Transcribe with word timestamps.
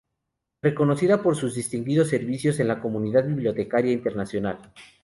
Reconocida 0.63 1.21
por 1.21 1.35
sus 1.35 1.53
distinguidos 1.53 2.07
servicios 2.09 2.59
en 2.59 2.67
la 2.69 2.81
comunidad 2.81 3.23
bibliotecaria 3.27 3.91
internacional. 3.93 4.57